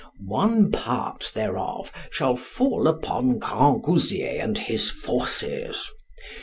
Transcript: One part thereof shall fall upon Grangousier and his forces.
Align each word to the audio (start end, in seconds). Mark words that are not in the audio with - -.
One 0.25 0.71
part 0.71 1.31
thereof 1.35 1.91
shall 2.09 2.35
fall 2.35 2.87
upon 2.87 3.39
Grangousier 3.39 4.43
and 4.43 4.57
his 4.57 4.89
forces. 4.89 5.91